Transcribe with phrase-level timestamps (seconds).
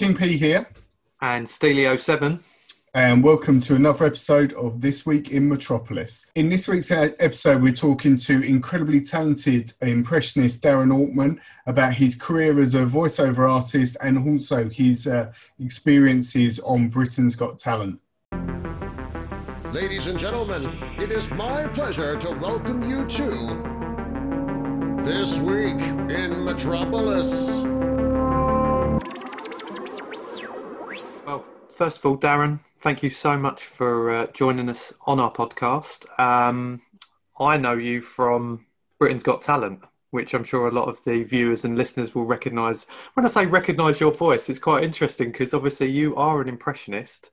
[0.00, 0.66] King P here.
[1.20, 2.40] And Steely07.
[2.94, 6.24] And welcome to another episode of This Week in Metropolis.
[6.36, 12.58] In this week's episode, we're talking to incredibly talented impressionist Darren Altman about his career
[12.60, 18.00] as a voiceover artist and also his uh, experiences on Britain's Got Talent.
[19.74, 25.76] Ladies and gentlemen, it is my pleasure to welcome you to This Week
[26.10, 27.69] in Metropolis.
[31.80, 36.04] First of all, Darren, thank you so much for uh, joining us on our podcast.
[36.20, 36.82] Um,
[37.38, 38.66] I know you from
[38.98, 39.80] Britain's Got Talent,
[40.10, 42.84] which I'm sure a lot of the viewers and listeners will recognise.
[43.14, 47.30] When I say recognise your voice, it's quite interesting because obviously you are an impressionist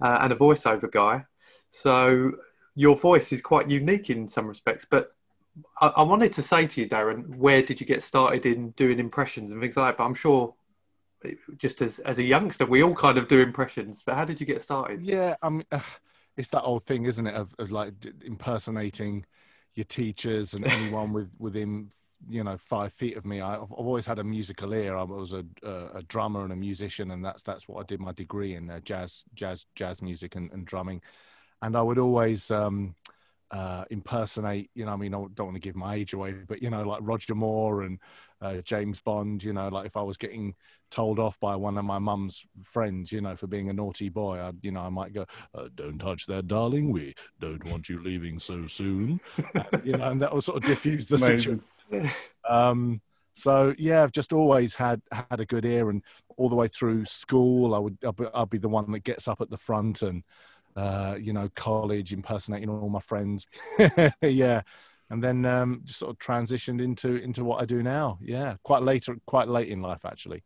[0.00, 1.26] uh, and a voiceover guy.
[1.68, 2.32] So
[2.74, 4.86] your voice is quite unique in some respects.
[4.88, 5.14] But
[5.82, 8.98] I, I wanted to say to you, Darren, where did you get started in doing
[8.98, 9.98] impressions and things like that?
[9.98, 10.54] But I'm sure
[11.56, 14.02] just as as a youngster, we all kind of do impressions.
[14.04, 15.02] But how did you get started?
[15.02, 15.80] Yeah, I mean, uh,
[16.36, 17.92] it's that old thing, isn't it, of, of like
[18.24, 19.24] impersonating
[19.74, 21.90] your teachers and anyone with within
[22.28, 23.40] you know five feet of me.
[23.40, 24.96] I've, always had a musical ear.
[24.96, 28.00] I was a, a, a, drummer and a musician, and that's that's what I did
[28.00, 31.00] my degree in uh, jazz jazz jazz music and, and drumming.
[31.62, 32.50] And I would always.
[32.50, 32.94] Um,
[33.52, 36.62] uh, impersonate, you know, I mean, I don't want to give my age away, but
[36.62, 37.98] you know, like Roger Moore and
[38.42, 40.54] uh, James Bond, you know, like if I was getting
[40.90, 44.38] told off by one of my mum's friends, you know, for being a naughty boy,
[44.38, 46.92] I, you know, I might go, uh, "Don't touch that, darling.
[46.92, 49.20] We don't want you leaving so soon,"
[49.54, 51.62] and, you know, and that will sort of diffuse the situation.
[52.48, 53.00] Um,
[53.34, 56.02] so yeah, I've just always had had a good ear, and
[56.36, 59.28] all the way through school, I would I'll be, I'll be the one that gets
[59.28, 60.22] up at the front and
[60.76, 63.46] uh, you know, college, impersonating all my friends.
[64.22, 64.62] yeah.
[65.12, 68.18] And then um, just sort of transitioned into into what I do now.
[68.22, 70.42] Yeah, quite later, quite late in life, actually.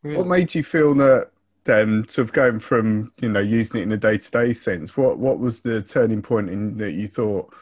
[0.00, 1.32] What made you feel that
[1.64, 4.96] then, sort of going from you know using it in a day to day sense?
[4.96, 7.52] What what was the turning point in that you thought,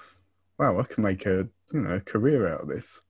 [0.60, 3.02] wow, I can make a you know a career out of this?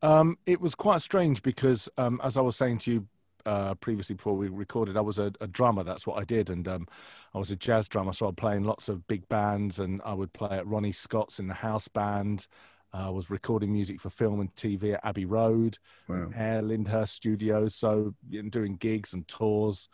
[0.00, 3.06] Um, it was quite strange because, um, as I was saying to you
[3.46, 5.84] uh, previously before we recorded, I was a, a drummer.
[5.84, 6.86] That's what I did, and um,
[7.34, 8.12] I was a jazz drummer.
[8.12, 11.38] So I was playing lots of big bands, and I would play at Ronnie Scott's
[11.38, 12.46] in the house band.
[12.92, 16.30] I was recording music for film and TV at Abbey Road, wow.
[16.34, 17.74] Air Lyndhurst Studios.
[17.74, 18.14] So
[18.50, 19.88] doing gigs and tours,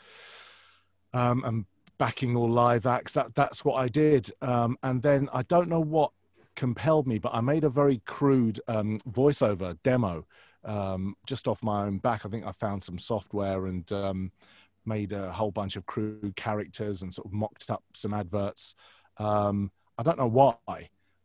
[1.12, 1.66] um, and
[1.98, 3.12] backing all live acts.
[3.12, 4.30] That that's what I did.
[4.40, 6.12] Um, and then I don't know what
[6.56, 10.24] compelled me, but I made a very crude um, voiceover demo
[10.64, 12.24] um, just off my own back.
[12.24, 14.32] I think I found some software and um,
[14.84, 18.74] made a whole bunch of crew characters and sort of mocked up some adverts.
[19.18, 20.56] Um, I don't know why.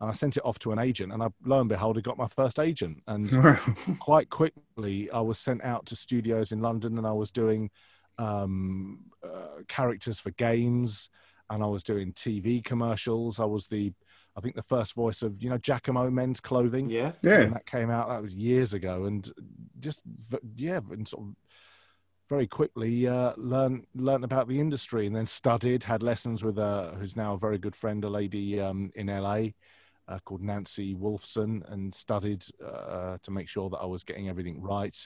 [0.00, 2.16] And I sent it off to an agent, and I, lo and behold, I got
[2.16, 3.02] my first agent.
[3.08, 3.58] And
[3.98, 7.68] quite quickly, I was sent out to studios in London, and I was doing
[8.16, 11.10] um, uh, characters for games,
[11.50, 13.40] and I was doing TV commercials.
[13.40, 13.92] I was the
[14.38, 16.88] I think the first voice of you know Jacamo Men's Clothing.
[16.88, 17.46] Yeah, yeah.
[17.46, 19.28] that came out that was years ago, and
[19.80, 20.00] just
[20.54, 21.34] yeah, and sort of
[22.28, 26.94] very quickly uh, learned learned about the industry, and then studied, had lessons with a
[27.00, 29.48] who's now a very good friend, a lady um, in LA.
[30.06, 34.62] Uh, called Nancy Wolfson, and studied uh, to make sure that I was getting everything
[34.62, 34.96] right.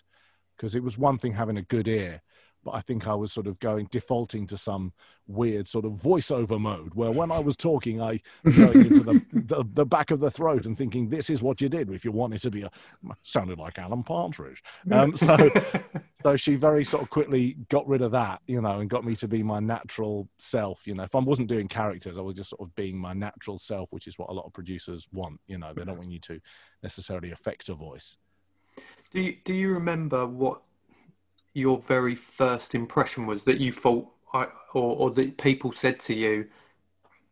[0.57, 2.23] Because it was one thing having a good ear,
[2.65, 4.93] but I think I was sort of going defaulting to some
[5.27, 8.21] weird sort of voiceover mode where when I was talking, I
[8.57, 11.69] going into the, the, the back of the throat and thinking, "This is what you
[11.69, 12.71] did if you wanted to be a."
[13.23, 14.63] Sounded like Alan Partridge.
[14.91, 15.51] Um, so,
[16.23, 19.17] so she very sort of quickly got rid of that, you know, and got me
[19.17, 20.87] to be my natural self.
[20.87, 23.59] You know, if I wasn't doing characters, I was just sort of being my natural
[23.59, 25.41] self, which is what a lot of producers want.
[25.47, 26.41] You know, they don't want you to
[26.83, 28.17] necessarily affect a voice.
[29.13, 30.63] Do you, do you remember what
[31.55, 36.47] your very first impression was that you thought, or, or that people said to you,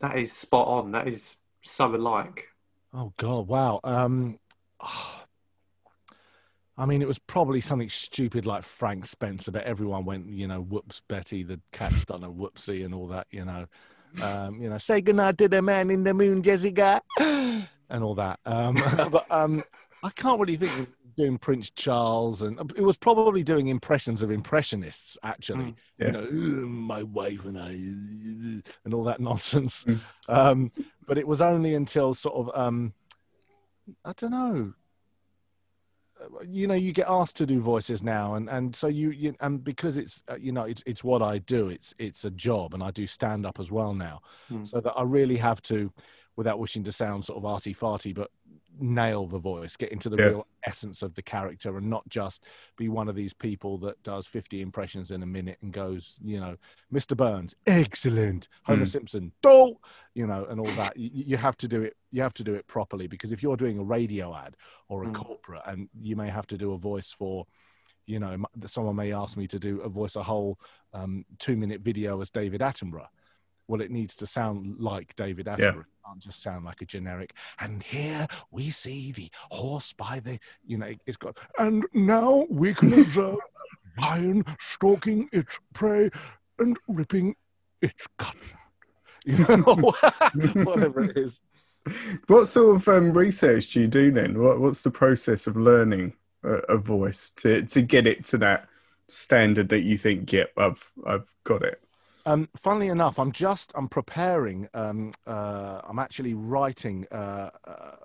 [0.01, 2.47] that is spot on, that is so alike?
[2.93, 3.81] Oh God, wow.
[3.85, 4.39] Um,
[4.81, 5.23] oh,
[6.77, 10.63] I mean, it was probably something stupid like Frank Spencer, but everyone went, you know,
[10.63, 13.67] whoops, Betty, the cat's done a whoopsie and all that, you know.
[14.23, 18.41] Um, you know, say goodnight to the man in the moon, Jessica, and all that.
[18.47, 18.75] Um,
[19.11, 19.63] but um,
[20.03, 25.17] I can't really think doing Prince Charles, and it was probably doing impressions of impressionists,
[25.23, 25.65] actually.
[25.65, 26.07] Mm, yeah.
[26.07, 29.85] You know, my wife and I, and all that nonsense.
[29.85, 30.01] Mm.
[30.29, 30.73] Um,
[31.07, 32.93] but it was only until sort of, um,
[34.05, 34.73] I don't know.
[36.47, 39.65] You know, you get asked to do voices now, and, and so you, you and
[39.65, 41.71] because it's uh, you know it's it's what I do.
[41.71, 44.21] It's it's a job, and I do stand up as well now,
[44.51, 44.69] mm.
[44.69, 45.91] so that I really have to,
[46.41, 48.31] without wishing to sound sort of arty farty, but
[48.79, 50.29] nail the voice, get into the Yeah.
[50.29, 52.47] real essence of the character, and not just
[52.79, 56.41] be one of these people that does 50 impressions in a minute and goes, you
[56.41, 56.57] know,
[56.91, 57.15] Mr.
[57.15, 58.89] Burns, excellent, Homer Mm.
[58.89, 59.75] Simpson, do,
[60.15, 60.97] you know, and all that.
[60.97, 61.95] You, you have to do it.
[62.11, 64.57] You have to do it properly because if you're doing a radio ad
[64.89, 65.13] or a Mm.
[65.13, 67.47] corporate, and you may have to do a voice for.
[68.07, 70.59] You know, someone may ask me to do a voice a whole
[70.93, 73.07] um, two-minute video as David Attenborough.
[73.71, 75.83] Well, it needs to sound like David Attenborough.
[75.83, 77.35] It can't just sound like a generic.
[77.61, 81.39] And here we see the horse by the, you know, it's got.
[81.57, 83.37] And now we can observe
[83.97, 86.11] lion stalking its prey
[86.59, 87.37] and ripping
[87.81, 88.35] its gut.
[89.25, 89.75] You know,
[90.65, 91.39] whatever it is.
[92.27, 94.37] What sort of um, research do you do then?
[94.43, 96.13] What, what's the process of learning
[96.43, 98.67] a, a voice to, to get it to that
[99.07, 101.81] standard that you think, yep, I've I've got it.
[102.27, 104.69] Um, funnily enough, I'm just I'm preparing.
[104.75, 107.97] Um, uh, I'm actually writing uh, uh,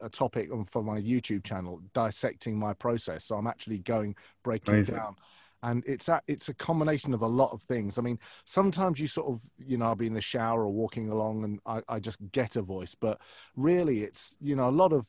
[0.00, 3.24] a topic for my YouTube channel, dissecting my process.
[3.24, 4.96] So I'm actually going breaking Amazing.
[4.96, 5.16] down,
[5.62, 7.98] and it's a it's a combination of a lot of things.
[7.98, 11.10] I mean, sometimes you sort of you know I'll be in the shower or walking
[11.10, 13.20] along, and I, I just get a voice, but
[13.56, 15.06] really it's you know a lot of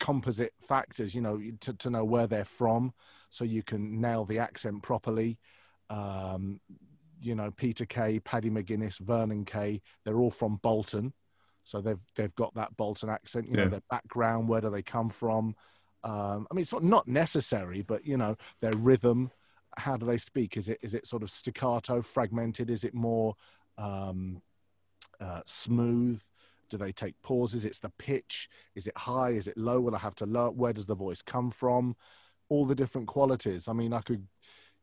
[0.00, 1.14] composite factors.
[1.14, 2.94] You know to to know where they're from,
[3.30, 5.38] so you can nail the accent properly.
[5.88, 6.60] Um,
[7.20, 11.12] you know, Peter Kay, Paddy McGuinness, Vernon Kay, they're all from Bolton.
[11.64, 15.08] So they've they've got that Bolton accent, you know, their background, where do they come
[15.08, 15.54] from?
[16.04, 19.30] Um, I mean, it's not, not necessary, but you know, their rhythm,
[19.76, 20.56] how do they speak?
[20.56, 22.70] Is it is it sort of staccato, fragmented?
[22.70, 23.34] Is it more
[23.78, 24.40] um,
[25.20, 26.22] uh, smooth?
[26.70, 27.64] Do they take pauses?
[27.64, 28.48] It's the pitch.
[28.74, 29.30] Is it high?
[29.30, 29.80] Is it low?
[29.80, 30.50] Will I have to lower?
[30.50, 31.96] Where does the voice come from?
[32.48, 33.68] All the different qualities.
[33.68, 34.24] I mean, I could,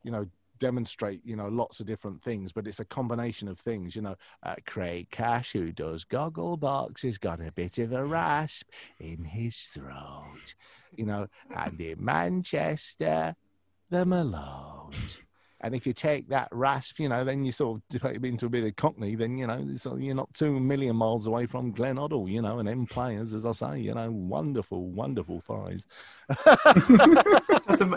[0.04, 0.26] you know,
[0.64, 3.98] demonstrate, you know, lots of different things, but it's a combination of things.
[3.98, 8.70] You know, uh, Craig Cash, who does Gogglebox, has got a bit of a rasp
[9.02, 10.56] in his throat.
[10.96, 13.36] You know, and in Manchester,
[13.90, 15.20] the Malones.
[15.64, 18.50] And if you take that rasp, you know, then you sort of develop into a
[18.50, 21.98] bit of Cockney, then, you know, so you're not two million miles away from Glen
[21.98, 25.88] Oddle, you know, and them players, as I say, you know, wonderful, wonderful thighs.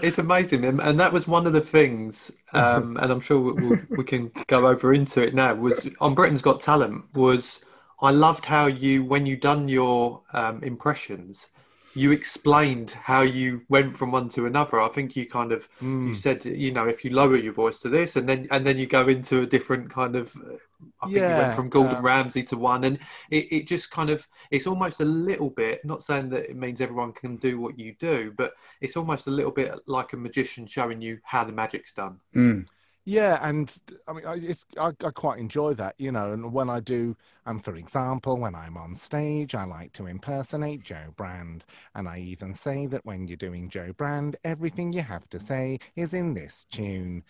[0.02, 3.78] It's amazing, and, that was one of the things, um, and I'm sure we, we'll,
[3.98, 5.54] we can go over into it now.
[5.54, 7.60] Was on Britain's Got Talent was
[8.00, 11.48] I loved how you when you done your um, impressions,
[11.96, 14.80] you explained how you went from one to another.
[14.80, 15.68] I think you kind of
[16.04, 16.14] you Mm.
[16.14, 18.86] said you know if you lower your voice to this, and then and then you
[18.86, 20.34] go into a different kind of.
[20.36, 20.56] uh,
[21.02, 22.98] I think you went from Gordon um, Ramsay to one, and
[23.30, 25.84] it, it just kind of it's almost a little bit.
[25.84, 29.30] Not saying that it means everyone can do what you do, but it's almost a
[29.30, 32.20] little bit like a magician showing you how the magic's done.
[32.34, 32.66] Mm.
[33.04, 33.74] Yeah, and
[34.08, 36.32] I mean, I, it's, I, I quite enjoy that, you know.
[36.32, 37.16] And when I do,
[37.46, 41.64] and for example, when I'm on stage, I like to impersonate Jo Brand.
[41.94, 45.78] And I even say that when you're doing Jo Brand, everything you have to say
[45.94, 47.22] is in this tune.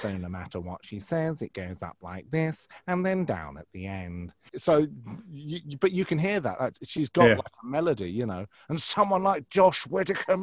[0.00, 3.66] So no matter what she says, it goes up like this and then down at
[3.72, 4.34] the end.
[4.58, 4.86] So,
[5.28, 6.76] you, but you can hear that.
[6.84, 7.36] She's got yeah.
[7.36, 8.44] like a melody, you know.
[8.68, 10.36] And someone like Josh Whitaker,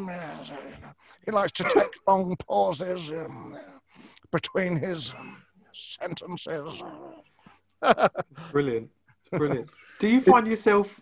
[1.25, 3.55] he likes to take long pauses um,
[4.31, 5.37] between his um,
[5.73, 6.83] sentences.
[8.51, 8.89] Brilliant,
[9.31, 9.69] brilliant.
[9.99, 11.01] Do you find yourself?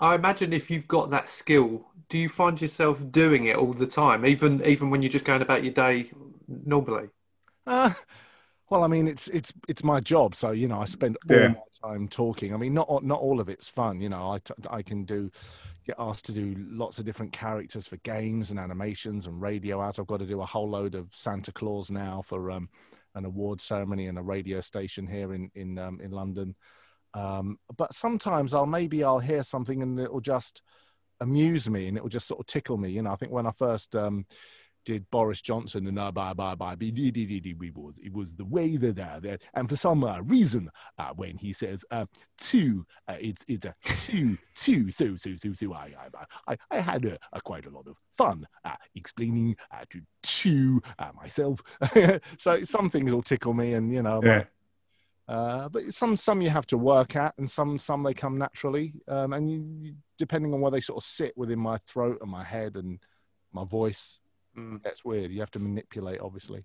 [0.00, 3.86] I imagine if you've got that skill, do you find yourself doing it all the
[3.86, 6.10] time, even even when you're just going about your day
[6.48, 7.08] normally?
[7.66, 7.92] Uh,
[8.70, 11.48] well, I mean, it's it's it's my job, so you know, I spend all Yeah.
[11.48, 12.52] my time talking.
[12.52, 14.00] I mean, not all- not all of it's fun.
[14.00, 15.30] You know, I t- I can do
[15.86, 20.00] get asked to do lots of different characters for games and animations and radio ads.
[20.00, 22.68] I've got to do a whole load of Santa Claus now for um,
[23.16, 26.54] an award ceremony and a radio station here in in um, in London.
[27.14, 30.62] Um, but sometimes I'll maybe I'll hear something and it'll just
[31.20, 32.90] amuse me and it will just sort of tickle me.
[32.90, 34.26] You know, I think when I first um,
[34.86, 37.98] did Boris Johnson and uh, bye bye bye bye be- be- be- be- be- was
[38.02, 41.52] it was the way that uh, that and for some uh, reason uh, when he
[41.52, 42.06] says uh,
[42.38, 45.92] two uh, it's it's a two two so so so so I
[46.48, 50.00] I I, I had a, a quite a lot of fun uh, explaining uh, to
[50.22, 51.60] two uh, myself
[52.38, 54.44] so some things will tickle me and you know Yeah.
[55.28, 58.94] uh, but some some you have to work at, and some some they come naturally.
[59.08, 62.30] Um, and you, you, depending on where they sort of sit within my throat and
[62.30, 63.00] my head and
[63.52, 64.20] my voice,
[64.56, 64.82] Mm.
[64.82, 65.30] that's weird.
[65.30, 66.64] You have to manipulate, obviously.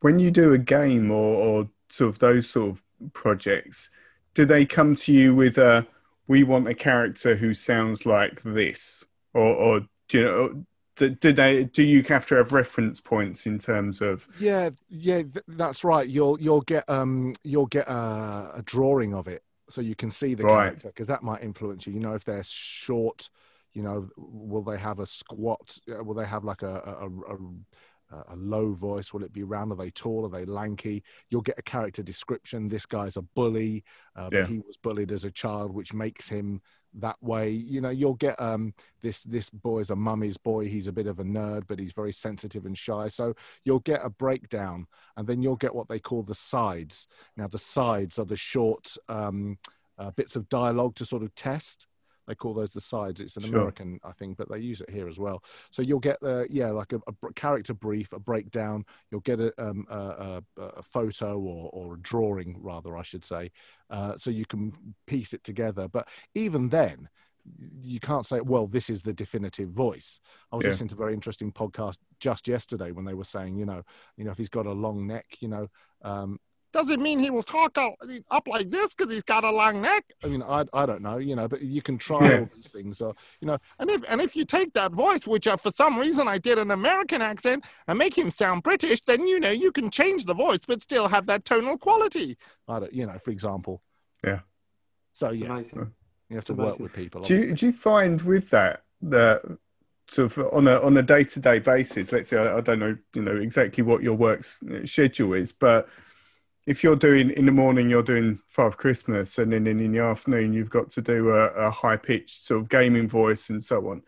[0.00, 3.90] When you do a game or, or sort of those sort of projects,
[4.34, 5.86] do they come to you with a
[6.28, 10.64] we want a character who sounds like this, or, or do you know?
[10.96, 11.64] Do, do they?
[11.64, 14.26] Do you have to have reference points in terms of?
[14.38, 16.08] Yeah, yeah, that's right.
[16.08, 20.34] You'll you'll get um you'll get a, a drawing of it, so you can see
[20.34, 20.70] the Right.
[20.70, 21.92] character because that might influence you.
[21.92, 23.28] You know, if they're short,
[23.76, 25.78] you know, will they have a squat?
[25.90, 29.12] Uh, Will they have like a a, a, a low voice?
[29.12, 29.70] Will it be round?
[29.70, 30.24] Are they tall?
[30.24, 31.02] Are they lanky?
[31.28, 32.68] You'll get a character description.
[32.68, 33.84] This guy's a bully.
[34.18, 34.46] Uh, Yeah.
[34.46, 36.62] he was bullied as a child, which makes him
[36.94, 37.50] that way.
[37.50, 40.68] You know, you'll get um, this this boy's a mummy's boy.
[40.68, 43.08] He's a bit of a nerd, but he's very sensitive and shy.
[43.08, 44.86] So you'll get a breakdown,
[45.18, 47.08] and then you'll get what they call the sides.
[47.36, 49.58] Now, the sides are the short um,
[49.98, 51.86] uh, bits of dialogue to sort of test.
[52.26, 53.20] They call those the sides.
[53.20, 53.54] It's an Sure.
[53.54, 55.42] American, I think, but they use it here as well.
[55.70, 58.84] So you'll get the yeah, like a, a character brief, a breakdown.
[59.10, 63.24] You'll get a, um, a, a, a photo or, or a drawing, rather, I should
[63.24, 63.50] say,
[63.90, 64.72] uh, so you can
[65.06, 65.88] piece it together.
[65.88, 67.08] But even then,
[67.80, 70.20] you can't say, well, this is the definitive voice.
[70.52, 70.70] I was Yeah.
[70.70, 73.82] listening to a very interesting podcast just yesterday when they were saying, you know,
[74.16, 75.68] you know, if he's got a long neck, you know,
[76.02, 76.40] um,
[76.72, 77.94] does it mean he will talk out,
[78.30, 80.04] up like this because he's got a long neck?
[80.22, 82.40] I mean, I, I don't know, you know, but you can try Yeah.
[82.40, 82.98] all these things.
[82.98, 85.98] So, you know, and if and if you take that voice, which uh, for some
[85.98, 89.72] reason I did an American accent, and make him sound British, then you know you
[89.72, 92.36] can change the voice but still have that tonal quality.
[92.68, 93.82] I don't, you know, for example.
[94.24, 94.40] Yeah.
[95.14, 95.92] So It's yeah, amazing.
[96.28, 96.82] you have to it's work amazing.
[96.82, 97.20] with people.
[97.22, 99.42] Do you, do you find with that that
[100.10, 102.12] sort of on a on a day to day basis?
[102.12, 105.52] Let's say I, I don't know, you know exactly what your work's uh, schedule is,
[105.52, 105.88] but
[106.66, 110.52] if you're doing in the morning, you're doing Father Christmas, and then in the afternoon
[110.52, 114.02] you've got to do a, a high pitched sort of gaming voice and so on.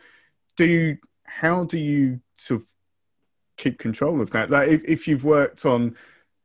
[0.56, 0.98] Do you?
[1.24, 2.68] How do you sort of
[3.56, 4.50] keep control of that?
[4.50, 5.94] Like if, if you've worked on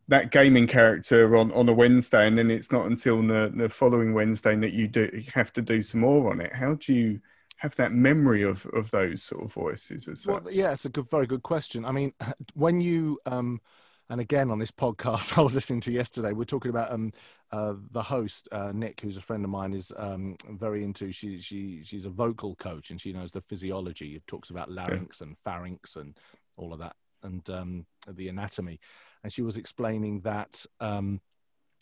[0.10, 4.14] that gaming character on, on a Wednesday, and then it's not until the, the following
[4.14, 6.54] Wednesday that you do you have to do some more on it.
[6.54, 7.22] How do you
[7.58, 10.54] have that memory of, of those sort of voices as Well, such?
[10.54, 11.86] yeah, it's a good, very good question.
[11.86, 12.14] I mean,
[12.54, 13.62] when you, um,
[14.10, 17.12] and again on this podcast I was listening to yesterday, we're talking about um,
[17.52, 21.12] uh, the host uh, Nick, who's a friend of mine, is um, very into.
[21.12, 24.16] She she she's a vocal coach and she knows the physiology.
[24.16, 26.18] It talks about larynx and pharynx and
[26.58, 28.80] all of that and um, the anatomy.
[29.24, 31.22] And she was explaining that um,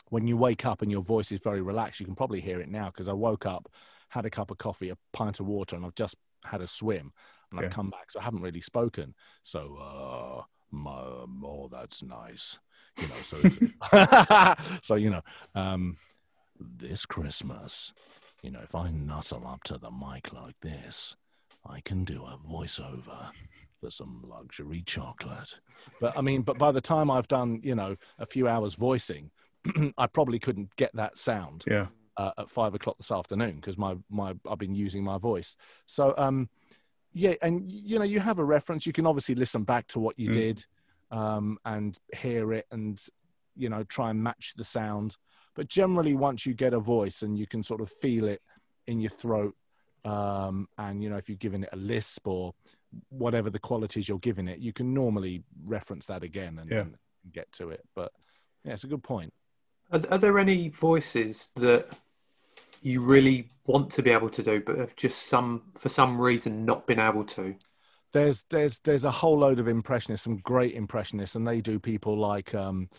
[0.09, 2.69] when you wake up and your voice is very relaxed, you can probably hear it
[2.69, 3.69] now because I woke up,
[4.09, 7.11] had a cup of coffee, a pint of water, and I've just had a swim
[7.51, 8.11] and I've come back.
[8.11, 9.13] So I haven't really spoken.
[9.43, 12.59] So, uh, oh, that's nice.
[12.99, 13.43] You know, so,
[14.81, 15.21] so you know,
[15.55, 15.97] um,
[16.59, 17.93] this Christmas,
[18.43, 21.15] you know, if I nuzzle up to the mic like this,
[21.67, 23.29] I can do a voiceover
[23.79, 25.59] for some luxury chocolate.
[25.99, 29.31] But I mean, but by the time I've done, you know, a few hours voicing,
[29.97, 31.87] I probably couldn't get that sound Yeah,
[32.17, 35.55] uh, at five o'clock this afternoon because my my I've been using my voice.
[35.85, 36.49] So um,
[37.13, 38.85] yeah, and you know you have a reference.
[38.85, 40.33] You can obviously listen back to what you Mm.
[40.33, 40.65] did
[41.11, 43.01] um, and hear it, and
[43.55, 45.17] you know try and match the sound.
[45.55, 48.41] But generally, once you get a voice and you can sort of feel it
[48.87, 49.55] in your throat,
[50.05, 52.53] um, and you know if you're giving it a lisp or
[53.09, 56.81] whatever the qualities you're giving it, you can normally reference that again and, Yeah.
[56.81, 56.95] and
[57.31, 57.81] get to it.
[57.95, 58.11] But
[58.63, 59.33] yeah, it's a good point.
[59.91, 61.89] Are, are there any voices that
[62.81, 66.65] you really want to be able to do, but have just some for some reason
[66.65, 67.55] not been able to?
[68.13, 72.17] there's there's there's a whole load of impressionists, some great impressionists, and they do people
[72.17, 72.89] like um,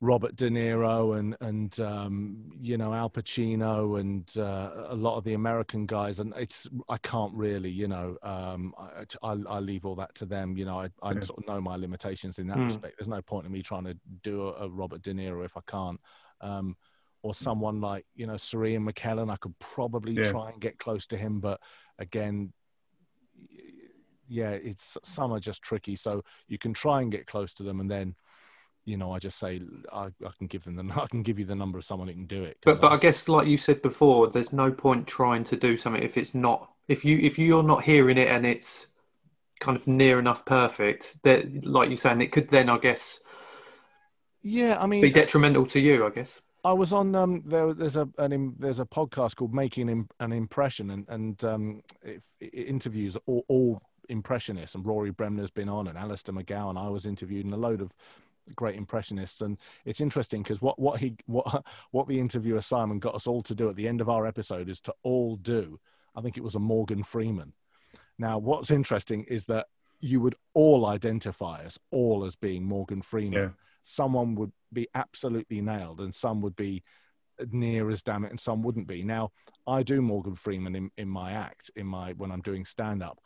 [0.00, 5.24] Robert De Niro and and um, you know Al Pacino and uh, a lot of
[5.24, 6.18] the American guys.
[6.18, 10.26] And it's I can't really, you know, um, I, I I leave all that to
[10.26, 10.56] them.
[10.56, 11.20] You know, I I Yeah.
[11.20, 12.64] sort of know my limitations in that Hmm.
[12.64, 12.96] respect.
[12.98, 15.60] There's no point in me trying to do a, a Robert De Niro if I
[15.68, 16.00] can't.
[16.40, 16.76] Um,
[17.22, 17.44] or hmm.
[17.44, 20.30] someone like you know Sir Ian McKellen, I could probably Yeah.
[20.30, 21.60] try and get close to him, but
[21.98, 22.52] again,
[24.28, 25.96] yeah, it's some are just tricky.
[25.96, 28.14] So you can try and get close to them, and then,
[28.84, 29.60] you know, I just say
[29.92, 32.14] I, I can give them the I can give you the number of someone who
[32.14, 32.58] can do it.
[32.64, 35.76] But but I- I guess like you said before, there's no point trying to do
[35.76, 38.88] something if it's not if you if you're not hearing it and it's
[39.60, 41.16] kind of near enough perfect.
[41.22, 43.20] That like you're saying, it could then I guess
[44.42, 46.06] yeah, I mean, be detrimental to you.
[46.06, 46.40] I guess.
[46.64, 50.90] I was on um there there's a an there's a podcast called Making an Impression
[50.90, 55.98] and and um it, it interviews all, all impressionists and Rory Bremner's been on and
[55.98, 57.92] Alistair McGowan I was interviewed and a load of
[58.56, 63.14] great impressionists and it's interesting because what what he what what the interviewer Simon got
[63.14, 65.78] us all to do at the end of our episode is to all do
[66.14, 67.52] I think it was a Morgan Freeman.
[68.18, 69.66] Now what's interesting is that
[70.00, 73.48] you would all identify us all as being Morgan Freeman yeah,
[73.82, 76.82] someone would be absolutely nailed and some would be
[77.50, 79.30] near as damn it and some wouldn't be now
[79.66, 83.18] i do morgan freeman in, in my act in my when i'm doing stand up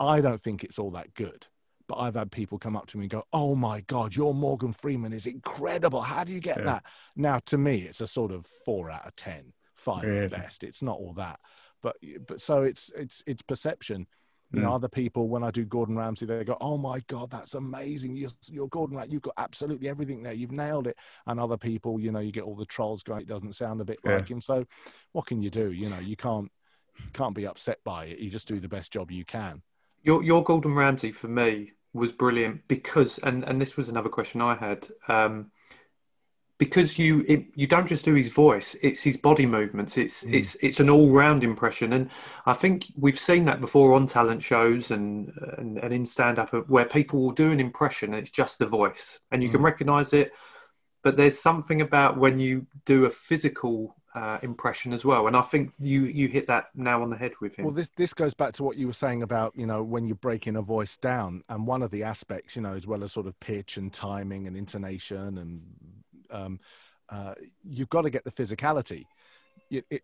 [0.00, 1.46] i don't think it's all that good
[1.86, 4.72] but I've had people come up to me and go, "Oh my God, your Morgan
[4.72, 6.00] Freeman is incredible.
[6.00, 6.64] How do you get Yeah.
[6.64, 6.86] that?"
[7.16, 10.64] Now, to me, it's a sort of four out of ten, five at best.
[10.64, 11.40] It's not all that,
[11.82, 11.96] but
[12.26, 14.06] but so it's it's it's perception.
[14.52, 14.74] You know, Mm.
[14.74, 18.14] other people when I do Gordon Ramsay, they go, "Oh my God, that's amazing!
[18.14, 19.12] You're, you're Gordon Ramsay.
[19.12, 20.32] You've got absolutely everything there.
[20.32, 20.96] You've nailed it."
[21.26, 23.84] And other people, you know, you get all the trolls going, "It doesn't sound a
[23.84, 24.12] bit Yeah.
[24.12, 24.64] like him." So,
[25.12, 25.72] what can you do?
[25.72, 26.50] You know, you can't
[27.14, 28.18] can't be upset by it.
[28.18, 29.62] You just do the best job you can.
[30.02, 34.40] Your your Gordon Ramsay for me was brilliant because, and and this was another question
[34.40, 34.88] I had.
[35.08, 35.50] Um,
[36.64, 39.96] because you it, you don't just do his voice; it's his body movements.
[39.98, 40.34] It's Mm.
[40.34, 42.10] it's it's an all round impression, and
[42.46, 46.50] I think we've seen that before on talent shows and and, and in stand up
[46.68, 49.64] where people will do an impression and it's just the voice, and you can Mm.
[49.64, 50.32] recognise it.
[51.02, 55.42] But there's something about when you do a physical uh, impression as well, and I
[55.42, 57.66] think you you hit that now on the head with him.
[57.66, 60.14] Well, this this goes back to what you were saying about you know when you're
[60.16, 63.26] breaking a voice down, and one of the aspects, you know, as well as sort
[63.26, 65.62] of pitch and timing and intonation, and
[66.34, 66.60] um,
[67.08, 69.04] uh, you've got to get the physicality.
[69.70, 70.02] It, it,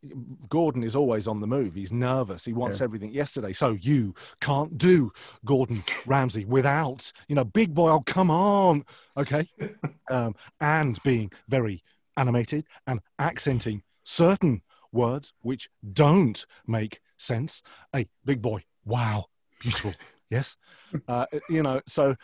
[0.48, 1.74] Gordon is always on the move.
[1.74, 2.44] He's nervous.
[2.44, 2.84] He wants Yeah.
[2.84, 3.52] everything yesterday.
[3.52, 5.12] So you can't do
[5.44, 7.90] Gordon Ramsay without, you know, big boy.
[7.90, 8.84] Oh, come on.
[9.16, 9.46] Okay.
[10.10, 11.84] Um, and being very
[12.16, 14.60] animated and accenting certain
[14.90, 17.62] words which don't make sense.
[17.92, 18.64] Hey, big boy.
[18.84, 19.26] Wow.
[19.60, 19.94] Beautiful.
[20.30, 20.56] Yes.
[21.08, 22.14] Uh, you know, so,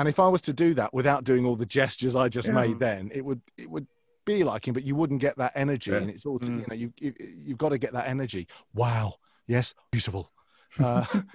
[0.00, 2.54] and if I was to do that without doing all the gestures I just Yeah.
[2.54, 3.86] made then, it would, it would
[4.24, 5.90] be like him, but you wouldn't get that energy.
[5.90, 5.98] Yeah.
[5.98, 6.58] And it's all, to, Mm.
[6.60, 7.14] you know, you, you,
[7.46, 8.46] you've got to get that energy.
[8.74, 9.14] Wow.
[9.46, 9.74] Yes.
[9.92, 10.30] Beautiful.
[10.78, 11.04] Uh,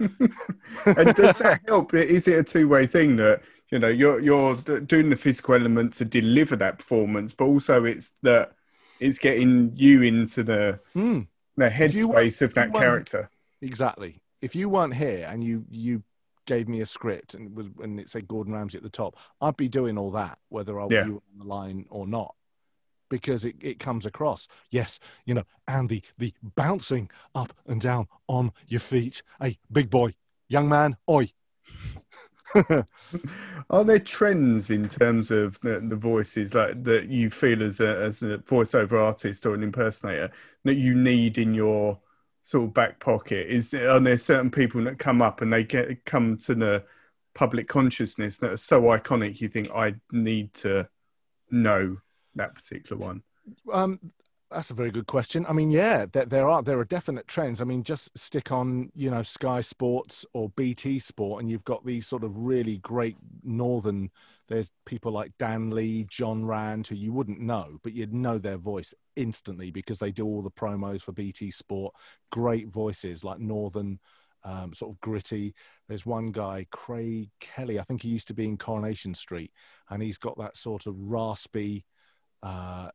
[0.86, 1.92] and does that help?
[1.92, 4.54] Is it a two-way thing that you know you're you're
[4.94, 8.52] doing the physical element to deliver that performance, but also it's that
[8.98, 11.26] it's getting you into the mm.
[11.58, 13.28] the If you weren't- headspace of that character.
[13.60, 14.22] Exactly.
[14.40, 16.02] If you weren't here and you you
[16.46, 19.16] gave me a script and it was and it said Gordon Ramsay at the top,
[19.40, 21.04] I'd be doing all that whether I Yeah.
[21.04, 22.34] you were on the line or not.
[23.08, 24.48] Because it, it comes across.
[24.70, 29.22] Yes, you know, and the the bouncing up and down on your feet.
[29.40, 30.14] Hey, big boy,
[30.48, 31.30] young man, oi.
[33.70, 37.96] Are there trends in terms of the, the voices like that you feel as a
[37.98, 40.30] as a voiceover artist or an impersonator
[40.64, 42.00] that you need in your
[42.46, 43.48] sort of back pocket?
[43.48, 46.84] Is are there certain people that come up and they get come to the
[47.34, 50.88] public consciousness that are so iconic you think I need to
[51.50, 51.88] know
[52.36, 53.22] that particular one?
[53.72, 53.98] Um,
[54.48, 55.44] that's a very good question.
[55.48, 57.60] I mean, yeah, there, there are there are definite trends.
[57.60, 61.84] I mean, just stick on you know Sky Sports or BT Sport, and you've got
[61.84, 64.08] these sort of really great northern.
[64.46, 68.56] There's people like Dan Lee, John Rand, who you wouldn't know, but you'd know their
[68.56, 71.94] voice instantly because they do all the promos for BT Sport.
[72.30, 73.98] Great voices like northern,
[74.44, 75.54] um, sort of gritty.
[75.88, 77.78] There's one guy, Craig Kelly.
[77.78, 79.52] I think he used to be in Coronation Street,
[79.90, 81.84] and he's got that sort of raspy.
[82.42, 82.90] Uh,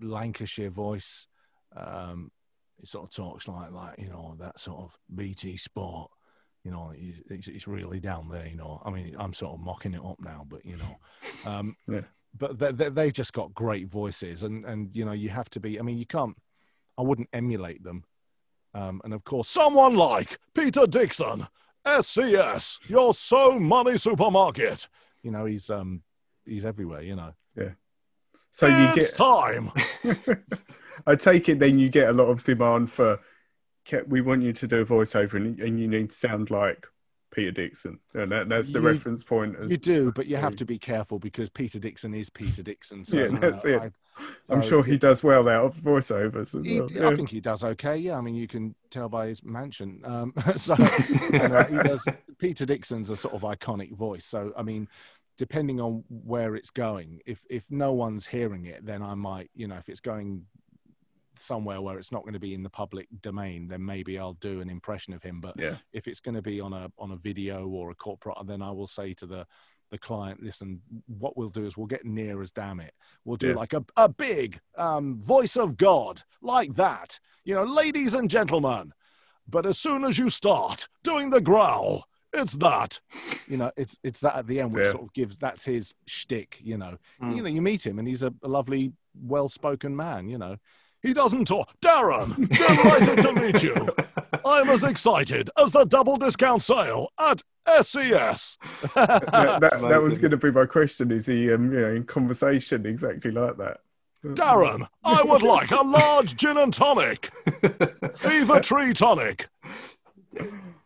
[0.00, 1.26] Lancashire voice.
[1.76, 2.30] Um,
[2.80, 6.10] he sort of talks like like you know that sort of BT Sport.
[6.64, 8.46] You know, he's, he's really down there.
[8.46, 11.76] You know, I mean, I'm sort of mocking it up now, but you know, um,
[11.88, 12.02] Yeah.
[12.38, 15.60] But they, they, they've just got great voices, and and you know, you have to
[15.60, 15.78] be.
[15.78, 16.36] I mean, you can't.
[16.98, 18.04] I wouldn't emulate them.
[18.74, 21.46] Um, and of course, someone like Peter Dickson,
[21.86, 24.88] SCS, your so money supermarket.
[25.22, 26.02] You know, he's um,
[26.44, 27.02] he's everywhere.
[27.02, 27.70] You know, Yeah.
[28.50, 29.72] So you get time.
[31.06, 33.18] I take it then you get a lot of demand for
[34.06, 36.86] we want you to do a voiceover and, and you need to sound like
[37.32, 37.98] Peter Dickson.
[38.14, 39.56] And that, that's the You- reference point.
[39.68, 43.04] You do, but you have to be careful because Peter Dickson is Peter Dickson.
[43.12, 43.80] So, Yeah, that's it.
[43.80, 43.90] I,
[44.50, 47.12] I'm so sure he does well out of voiceovers as he- well.
[47.12, 47.96] I think he does okay.
[47.96, 50.00] Yeah, I mean, you can tell by his mansion.
[50.04, 52.04] Um, so and, uh, he does.
[52.38, 54.24] Peter Dickson's a sort of iconic voice.
[54.26, 54.86] So, I mean,
[55.38, 59.66] depending on where it's going, if if no one's hearing it, then I might, you
[59.66, 60.44] know, if it's going
[61.36, 64.60] somewhere where it's not going to be in the public domain, then maybe I'll do
[64.60, 65.40] an impression of him.
[65.40, 65.78] But Yeah.
[65.92, 68.70] if it's going to be on a on a video or a corporate, then I
[68.70, 69.46] will say to the
[69.90, 72.94] the client, listen, what we'll do is we'll get near as damn it.
[73.26, 73.56] We'll do Yeah.
[73.56, 78.94] like a, a big um, voice of God like that, you know, ladies and gentlemen.
[79.48, 82.98] But as soon as you start doing the growl, it's that,
[83.46, 84.92] you know, it's it's that at the end, which Yeah.
[84.92, 86.96] sort of gives that's his shtick, you know.
[87.20, 87.36] Mm.
[87.36, 90.56] You know, you meet him and he's a, a lovely, well-spoken man, you know.
[91.02, 91.68] He doesn't talk.
[91.80, 93.88] Darren, delighted to meet you.
[94.44, 98.56] I'm as excited as the double discount sale at SCS.
[98.94, 101.10] that, that, that was going to be my question.
[101.10, 103.78] Is he, um, you know, in conversation exactly like that?
[104.24, 107.30] Darren, I would like a large gin and tonic.
[108.16, 109.48] Fever Tree tonic.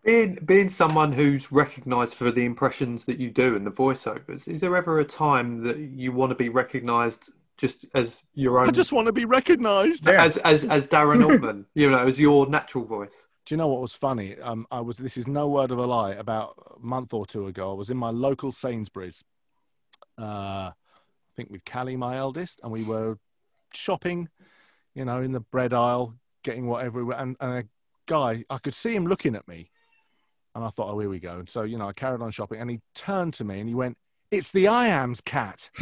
[0.04, 4.60] Being being someone who's recognised for the impressions that you do and the voiceovers, is
[4.60, 8.68] there ever a time that you want to be recognised just as your own?
[8.68, 10.06] I just want to be recognised.
[10.06, 10.24] Yeah.
[10.24, 13.14] as as as Darren Altman, you know, as your natural voice.
[13.46, 14.36] Do you know what was funny?
[14.40, 14.96] Um, I was.
[14.98, 16.12] This is no word of a lie.
[16.12, 19.22] About a month or two ago, I was in my local Sainsbury's.
[20.18, 20.72] Uh, I
[21.36, 23.16] think with Callie, my eldest, and we were
[23.72, 24.28] shopping.
[24.94, 26.98] You know, in the bread aisle, getting whatever.
[27.00, 27.64] we were- And, and a
[28.06, 29.70] guy, I could see him looking at me,
[30.54, 31.38] and I thought, oh, here we go.
[31.38, 33.74] And so, you know, I carried on shopping, and he turned to me and he
[33.74, 33.96] went,
[34.30, 35.68] "It's the Iams cat."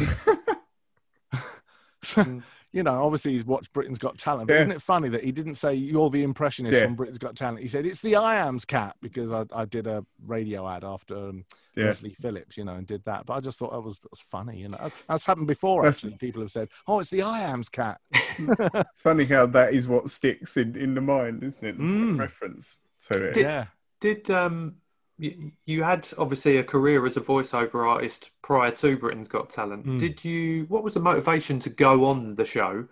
[2.13, 2.43] so, Mm.
[2.71, 4.59] you know, obviously he's watched Britain's Got Talent, but Yeah.
[4.61, 6.85] isn't it funny that he didn't say you're the impressionist Yeah.
[6.85, 7.61] from Britain's Got Talent?
[7.61, 11.15] He said it's the I Am's cat because I, I did a radio ad after
[11.15, 11.85] um, Yeah.
[11.85, 13.25] Leslie Phillips, you know, and did that.
[13.25, 14.77] But I just thought that was, that was funny, you know.
[14.81, 16.17] That's, that's happened before That's- actually.
[16.17, 17.99] People have said, "Oh, it's the Iams cat."
[18.37, 21.79] It's funny how that is what sticks in, in the mind, isn't it?
[21.79, 22.19] Mm.
[22.19, 23.33] Reference to it.
[23.35, 23.65] Did- yeah.
[24.01, 24.75] Did um
[25.17, 29.85] you, had obviously a career as a voiceover artist prior to Britain's Got Talent.
[29.85, 29.99] Mm.
[29.99, 30.65] Did you?
[30.67, 32.87] What was the motivation to go on the show?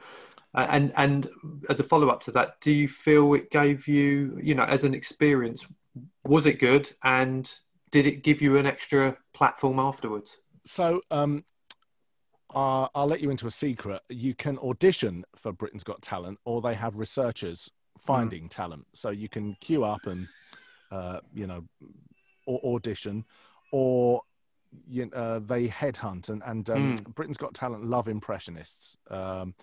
[0.55, 1.29] Uh, and and
[1.69, 4.83] as a follow up to that, do you feel it gave you, you know, as
[4.83, 5.65] an experience,
[6.23, 6.89] was it good?
[7.03, 7.51] And
[7.91, 10.29] did it give you an extra platform afterwards?
[10.65, 11.43] So, um,
[12.53, 14.01] uh, I'll let you into a secret.
[14.09, 18.85] You can audition for Britain's Got Talent, or they have researchers finding talent.
[18.93, 20.27] So you can queue up and,
[20.91, 21.63] uh, you know,
[22.45, 23.25] or audition,
[23.71, 24.21] or
[24.87, 26.29] you, uh, they headhunt.
[26.29, 28.97] And, and um, Britain's Got Talent love impressionists.
[29.09, 29.53] Um,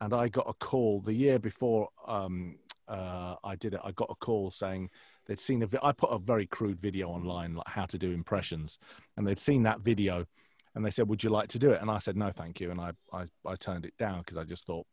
[0.00, 2.56] and I got a call the year before um,
[2.88, 3.80] uh, I did it.
[3.84, 4.90] I got a call saying
[5.26, 5.66] they'd seen a.
[5.66, 8.78] Vi- I put a very crude video online, like how to do impressions,
[9.16, 10.24] and they'd seen that video,
[10.74, 12.70] and they said, "Would you like to do it?" And I said, "No, thank you."
[12.70, 14.86] And I I, I turned it down because I just thought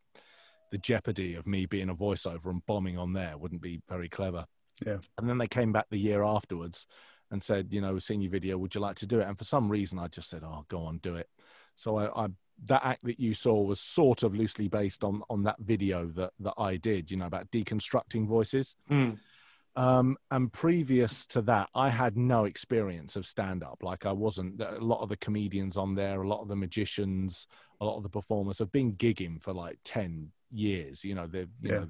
[0.72, 4.46] the jeopardy of me being a voiceover and bombing on there wouldn't be very clever.
[4.86, 4.98] Yeah.
[5.18, 6.88] And then they came back the year afterwards
[7.32, 8.58] and said, "You know, we've seen your video.
[8.58, 10.84] Would you like to do it?" And for some reason, I just said, "Oh, go
[10.84, 11.30] on, do it."
[11.76, 12.28] So I, I
[12.66, 16.32] that act that you saw was sort of loosely based on on that video that
[16.40, 17.12] that I did.
[17.12, 18.76] You know, about deconstructing voices.
[18.90, 19.18] Mm.
[19.78, 23.84] Um, and previous to that, I had no experience of stand up.
[23.84, 27.46] Like I wasn't, a lot of the comedians on there, a lot of the magicians,
[27.82, 31.04] a lot of the performers have been gigging for like 10 years.
[31.04, 31.80] You know, they've, you Yeah.
[31.80, 31.90] know,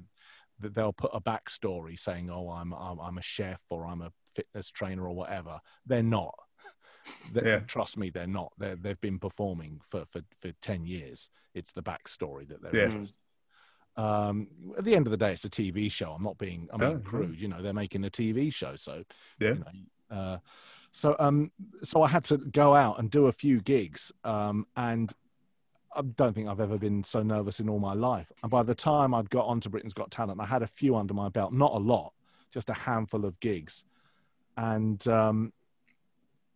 [0.62, 4.10] th- they'll put a backstory saying, oh, I'm, I'm, I'm a chef or I'm a
[4.36, 5.58] fitness trainer or whatever.
[5.86, 6.34] They're not.
[7.32, 7.60] They- Yeah.
[7.60, 8.52] Trust me, they're not.
[8.58, 11.30] They're, they've been performing for, for, for 10 years.
[11.54, 12.84] It's the backstory that they're Yeah.
[12.86, 13.16] interested
[13.96, 16.10] um, at the end of the day, it's a TV show.
[16.12, 17.08] I'm not being, I'm Oh, being yeah.
[17.08, 17.40] crude.
[17.40, 19.02] You know, they're making a TV show, so
[19.40, 19.54] Yeah.
[19.54, 19.64] You
[20.10, 20.38] know, uh,
[20.92, 21.50] so um,
[21.82, 25.10] so I had to go out and do a few gigs, um, and
[25.94, 28.30] I don't think I've ever been so nervous in all my life.
[28.42, 31.14] And by the time I'd got onto Britain's Got Talent, I had a few under
[31.14, 32.12] my belt, not a lot,
[32.52, 33.84] just a handful of gigs,
[34.56, 35.52] and um,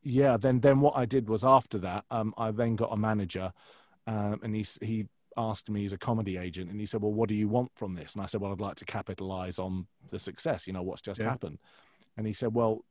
[0.03, 3.53] yeah, then then what I did was after that, um, I then got a manager,
[4.07, 7.29] um, and he he asked me he's a comedy agent and he said well what
[7.29, 8.15] do you want from this?
[8.15, 11.21] And i said well i'd like to capitalize on the success you know what's just
[11.21, 11.29] Yeah.
[11.31, 11.59] happened.
[12.17, 12.85] And he said well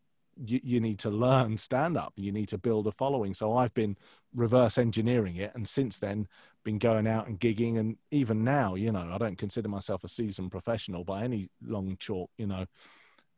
[0.45, 3.33] you, you need to learn stand up you need to build a following.
[3.33, 3.97] So i've been
[4.33, 6.27] reverse engineering it and since then
[6.63, 10.07] been going out and gigging and even now you know i don't consider myself a
[10.07, 12.65] seasoned professional by any long chalk you know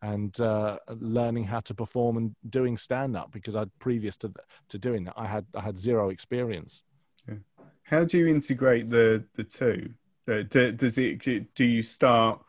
[0.02, 4.32] and uh, learning how to perform and doing stand up because I'd previous to
[4.70, 6.84] to doing that i had i had zero experience
[7.84, 9.94] How do you integrate the the two?
[10.28, 11.20] Uh, do, does it?
[11.56, 12.42] Do you start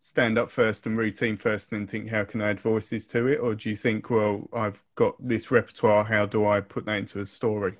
[0.00, 3.28] stand up first and routine first, and then think how can I add voices to
[3.28, 6.98] it, or do you think, well, I've got this repertoire, how do I put that
[6.98, 7.74] into a story?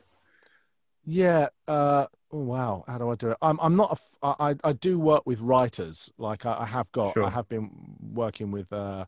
[1.06, 1.48] Yeah.
[1.68, 2.84] Uh, oh, wow.
[2.86, 3.38] How do I do it?
[3.42, 4.00] I'm, I'm not.
[4.22, 6.10] A, I- I do work with writers.
[6.18, 7.14] Like I, I have got.
[7.14, 7.24] Sure.
[7.24, 7.70] I have been
[8.12, 8.72] working with.
[8.72, 9.04] Uh,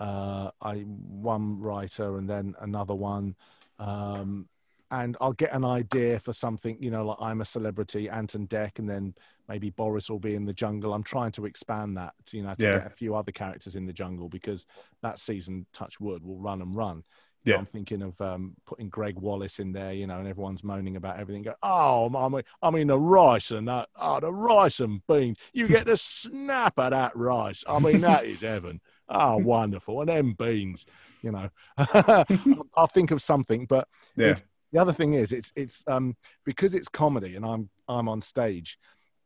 [0.00, 3.36] uh, I one writer and then another one,
[3.78, 4.48] um,
[4.90, 6.78] and I'll get an idea for something.
[6.80, 9.14] You know, like I'm a celebrity, Ant and Dec, and then
[9.46, 10.94] maybe Boris will be in the jungle.
[10.94, 12.14] I'm trying to expand that.
[12.32, 12.78] You know, to Yeah.
[12.78, 14.64] get a few other characters in the jungle because
[15.02, 17.04] that season, Touch Wood, will run and run.
[17.44, 17.56] Yeah.
[17.56, 21.18] I'm thinking of um, putting Gregg Wallace in there, you know, and everyone's moaning about
[21.18, 21.42] everything.
[21.42, 25.38] Go, oh, I mean, I mean the rice and that, oh, the rice and beans.
[25.52, 27.64] You get the snap of that rice.
[27.66, 28.80] I mean, that is heaven.
[29.08, 30.00] Oh, wonderful.
[30.00, 30.84] And them beans,
[31.22, 31.48] you know.
[32.74, 34.36] I'll think of something, but Yeah,
[34.72, 38.78] the other thing is, it's it's um because it's comedy and I'm I'm on stage.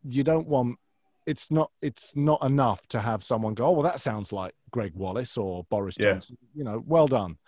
[0.05, 0.79] You don't want.
[1.27, 1.71] It's not.
[1.83, 3.67] It's not enough to have someone go.
[3.67, 6.13] Oh well, that sounds like Gregg Wallace or Boris Yeah.
[6.13, 6.37] Johnson.
[6.55, 7.39] You know, well done.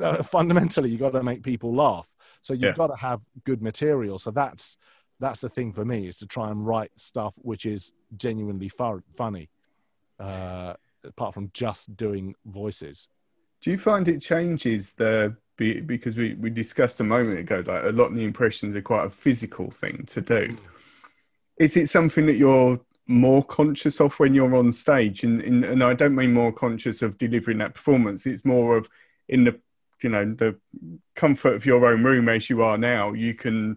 [0.00, 2.06] Uh, fundamentally, you got to make people laugh.
[2.42, 2.72] So you've Yeah.
[2.72, 4.18] got to have good material.
[4.18, 4.76] So that's
[5.18, 9.02] that's the thing for me is to try and write stuff which is genuinely fu-
[9.16, 9.48] funny,
[10.20, 13.08] uh, apart from just doing voices.
[13.62, 17.90] Do you find it changes the because we, we discussed a moment ago like a
[17.92, 20.54] lot of the impressions are quite a physical thing to do.
[21.58, 25.24] Is it something that you're more conscious of when you're on stage?
[25.24, 28.26] And, and and I don't mean more conscious of delivering that performance.
[28.26, 28.88] It's more of
[29.30, 29.58] in the
[30.06, 30.56] you know the
[31.16, 33.12] comfort of your own room as you are now.
[33.12, 33.76] You can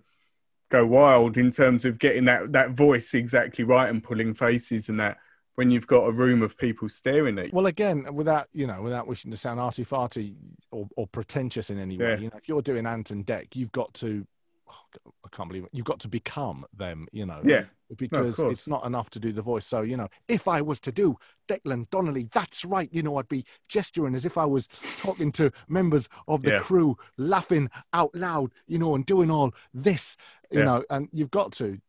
[0.69, 4.99] go wild in terms of getting that that voice exactly right and pulling faces and
[4.99, 5.17] that
[5.55, 7.51] when you've got a room of people staring at you.
[7.51, 10.35] Well, again, without you know, without wishing to sound arty farty
[10.69, 12.17] or, or pretentious in any way, Yeah.
[12.19, 14.25] you know, if you're doing Ant and Dec, you've got to.
[14.69, 15.69] Oh, I can't believe it.
[15.73, 17.41] You've got to become them, you know.
[17.43, 17.63] Yeah.
[17.97, 18.51] Because course.
[18.51, 19.65] it's not enough to do the voice.
[19.65, 23.27] So, you know, if I was to do Declan Donnelly, that's right, you know, I'd
[23.29, 26.59] be gesturing as if I was talking to members of the Yeah.
[26.59, 30.17] crew, laughing out loud, you know, and doing all this,
[30.51, 30.65] you Yeah.
[30.65, 31.79] know, and you've got to.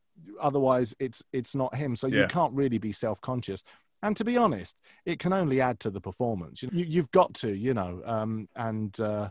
[0.40, 1.94] Otherwise, it's it's not him.
[1.96, 3.62] So you can't really be self-conscious.
[4.02, 6.62] And to be honest, it can only add to the performance.
[6.62, 8.02] You, you've got to, you know.
[8.06, 9.30] Um, and uh,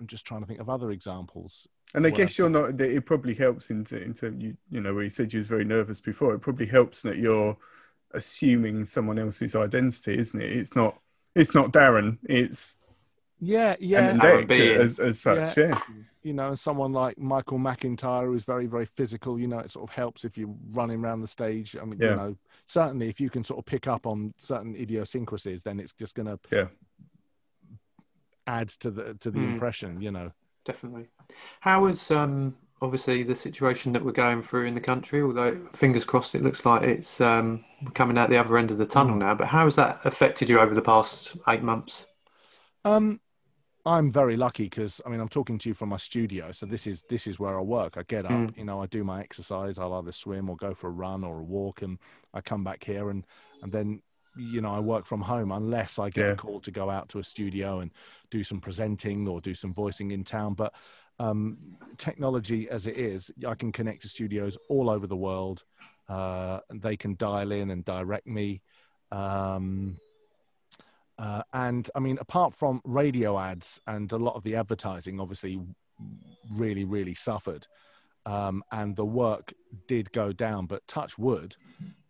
[0.00, 1.66] I'm just trying to think of other examples.
[1.94, 2.80] And I guess you're not.
[2.80, 4.56] It probably helps in terms you.
[4.70, 6.34] You know, where you said you was very nervous before.
[6.34, 7.56] It probably helps that you're
[8.12, 10.52] assuming someone else's identity, isn't it?
[10.52, 10.98] It's not.
[11.34, 12.18] It's not Darren.
[12.24, 12.76] It's
[13.40, 14.08] Yeah, yeah.
[14.10, 15.56] Anton Aaron as as such.
[15.56, 15.78] Yeah.
[16.22, 19.88] you know, and someone like Michael McIntyre who's very, very physical, you know, it sort
[19.88, 21.76] of helps if you're running around the stage.
[21.80, 22.10] I mean, Yeah.
[22.10, 25.92] you know, certainly if you can sort of pick up on certain idiosyncrasies, then it's
[25.92, 26.66] just going to Yeah.
[28.46, 29.44] Add to the to the Hmm.
[29.44, 30.32] impression, you know.
[30.64, 31.06] definitely.
[31.60, 35.22] How is um, obviously the situation that we're going through in the country?
[35.22, 38.86] Although fingers crossed, it looks like it's um, coming out the other end of the
[38.86, 39.34] tunnel now.
[39.34, 42.06] But how has that affected you over the past eight months?
[42.84, 43.20] Um,
[43.86, 46.86] I'm very lucky because I mean I'm talking to you from my studio, so this
[46.86, 47.96] is this is where I work.
[47.96, 48.56] I get up, Mm.
[48.56, 49.78] you know, I do my exercise.
[49.78, 51.98] I'll either swim or go for a run or a walk, and
[52.34, 53.26] I come back here and
[53.62, 54.02] and then
[54.36, 56.32] you know I work from home unless I get Yeah.
[56.32, 57.90] a call to go out to a studio and
[58.30, 60.54] do some presenting or do some voicing in town.
[60.54, 60.74] But
[61.18, 61.56] um,
[61.96, 65.64] technology as it is, I can connect to studios all over the world.
[66.08, 68.62] Uh, they can dial in and direct me.
[69.10, 69.98] Um,
[71.18, 75.58] uh, and I mean, apart from radio ads and a lot of the advertising, obviously,
[76.52, 77.66] really, really suffered.
[78.26, 79.54] Um, and the work
[79.86, 81.56] did go down, but touch wood,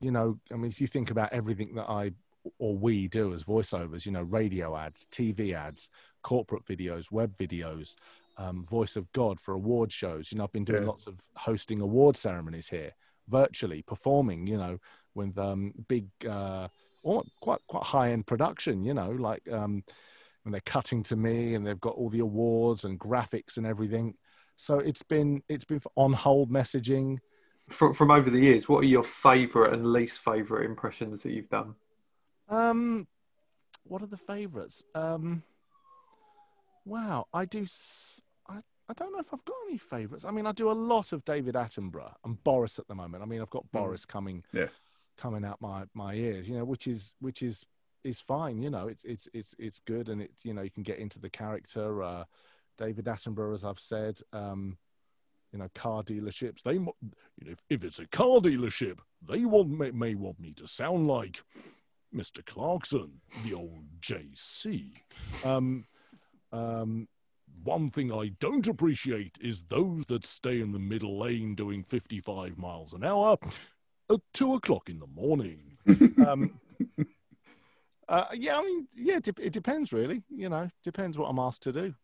[0.00, 2.12] you know, I mean, if you think about everything that I
[2.58, 5.90] or we do as voiceovers, you know, radio ads, TV ads,
[6.22, 7.96] corporate videos, web videos,
[8.38, 10.30] um, voice of God for award shows.
[10.30, 10.88] You know, I've been doing Yeah.
[10.88, 12.92] lots of hosting award ceremonies here,
[13.28, 14.46] virtually performing.
[14.46, 14.78] You know,
[15.14, 16.68] with um, big, uh,
[17.40, 18.84] quite quite high end production.
[18.84, 19.82] You know, like um,
[20.42, 24.14] when they're cutting to me and they've got all the awards and graphics and everything.
[24.56, 27.18] So it's been it's been on hold messaging.
[27.68, 31.48] From, from over the years, what are your favourite and least favourite impressions that you've
[31.48, 31.74] done?
[32.48, 33.08] Um,
[33.82, 34.84] what are the favorites?
[34.94, 35.42] Um,
[36.84, 37.62] wow, I do.
[37.64, 40.24] s- I, I don't know if I've got any favorites.
[40.24, 43.22] I mean, I do a lot of David Attenborough and Boris at the moment.
[43.22, 44.68] I mean, I've got Boris coming, Yeah.
[45.18, 46.48] coming out my my ears.
[46.48, 47.66] You know, which is which is
[48.04, 48.62] is fine.
[48.62, 51.18] You know, it's it's it's it's good, and it's you know you can get into
[51.18, 52.02] the character.
[52.02, 52.24] Uh,
[52.78, 54.18] David Attenborough, as I've said.
[54.32, 54.76] Um,
[55.52, 56.62] you know, car dealerships.
[56.62, 56.92] They, you know,
[57.40, 61.42] if, if it's a car dealership, they want may, may want me to sound like
[62.14, 62.44] Mr.
[62.44, 63.10] Clarkson,
[63.44, 64.92] the old JC.
[65.44, 65.84] Um,
[66.52, 67.08] um,
[67.64, 72.58] one thing I don't appreciate is those that stay in the middle lane doing 55
[72.58, 73.36] miles an hour
[74.10, 75.76] at two o'clock in the morning.
[76.26, 76.60] um,
[78.08, 80.22] uh, yeah, I mean, yeah, it, it depends really.
[80.28, 81.94] You know, depends what I'm asked to do.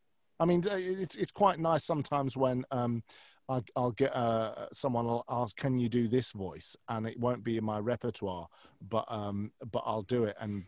[0.43, 3.05] I mean, uh, it's it's quite nice sometimes when um,
[3.49, 7.45] I, I'll get uh, someone will ask, "Can you do this voice?" and it won't
[7.45, 8.49] be in my repertoire,
[8.89, 10.65] but um, but I'll do it and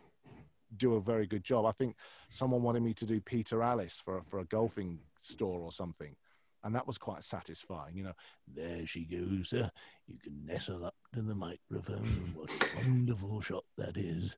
[0.77, 1.67] do a very good job.
[1.67, 1.97] I think
[2.31, 6.15] someone wanted me to do Peter Alliss for for a golfing store or something,
[6.63, 7.97] and that was quite satisfying.
[7.97, 8.15] You know,
[8.47, 9.53] there she goes.
[9.53, 9.69] Uh,
[10.07, 12.33] you can nestle up to the microphone.
[12.37, 14.37] What a wonderful shot that is,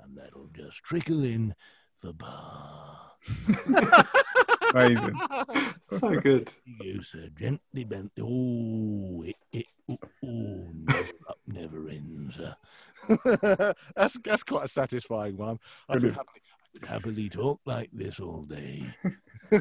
[0.00, 1.54] and that'll just trickle in
[2.00, 3.12] for bar.
[4.74, 5.20] Amazing.
[5.90, 6.52] so good.
[6.64, 8.12] You goes uh, gently bent.
[8.20, 12.38] Oh, it, it, oh, oh, never up, never ends.
[12.40, 12.54] uh.
[13.96, 15.58] that's that's quite a satisfying one.
[15.88, 18.94] I could happily, I could happily talk like this all day.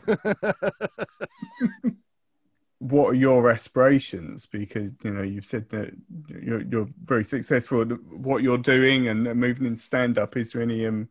[2.80, 4.46] what are your aspirations?
[4.46, 5.92] Because you know you've said that
[6.28, 10.36] you're you're very successful at what you're doing and moving in stand up.
[10.38, 11.08] Is there any um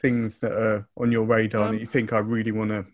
[0.00, 2.86] things that are on your radar Um, that you think I really want to?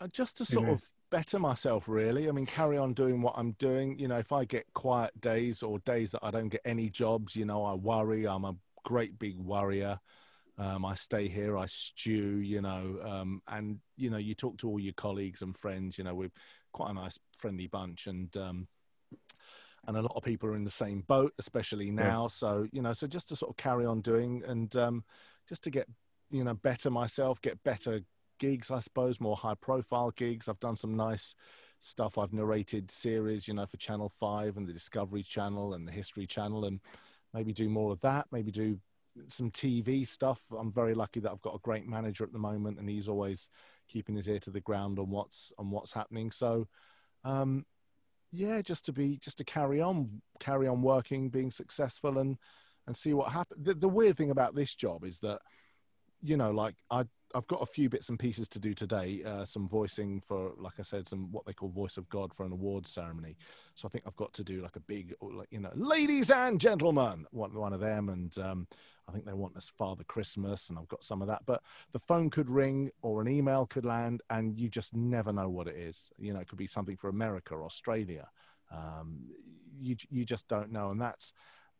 [0.00, 2.28] Uh, just to sort of better myself, really.
[2.28, 3.98] I mean, carry on doing what I'm doing.
[3.98, 7.36] You know, if I get quiet days or days that I don't get any jobs,
[7.36, 8.26] you know, I worry.
[8.26, 10.00] I'm a great big worrier.
[10.58, 14.68] Um, I stay here, I stew, you know, um, and you know, you talk to
[14.68, 15.96] all your colleagues and friends.
[15.96, 16.32] You know, we're
[16.72, 18.68] quite a nice, friendly bunch, and um,
[19.86, 22.24] and a lot of people are in the same boat, especially now.
[22.24, 22.28] Yeah.
[22.28, 25.04] So you know, so just to sort of carry on doing, and um,
[25.52, 25.86] just to get
[26.30, 28.00] you know better myself, get better
[28.38, 30.48] gigs, I suppose, more high profile gigs.
[30.48, 31.34] I've done some nice
[31.80, 32.16] stuff.
[32.16, 36.26] I've narrated series, you know, for Channel Five and the Discovery Channel and the History
[36.26, 36.80] Channel, and
[37.34, 38.28] maybe do more of that.
[38.32, 38.78] Maybe do
[39.26, 40.40] some TV stuff.
[40.58, 43.50] I'm very lucky that I've got a great manager at the moment, and he's always
[43.88, 46.30] keeping his ear to the ground on what's on what's happening.
[46.30, 46.66] So,
[47.24, 47.66] um,
[48.30, 52.38] yeah, just to be just to carry on, carry on working, being successful, and
[52.86, 53.64] and see what happens.
[53.64, 55.40] The, the weird thing about this job is that,
[56.22, 59.22] you know, like I I've got a few bits and pieces to do today.
[59.24, 62.44] Uh, some voicing for, like I said, some what they call voice of God for
[62.44, 63.36] an awards ceremony.
[63.74, 66.60] So I think I've got to do like a big, like you know, ladies and
[66.60, 68.66] gentlemen, one one of them, and um,
[69.08, 71.42] I think they want us Father Christmas, and I've got some of that.
[71.46, 75.48] But the phone could ring or an email could land, and you just never know
[75.48, 76.10] what it is.
[76.18, 78.28] You know, it could be something for America or Australia.
[78.70, 79.20] Um,
[79.80, 81.32] you you just don't know, and that's